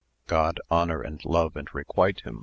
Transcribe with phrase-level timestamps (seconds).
[0.25, 2.39] God honour and love and requite him.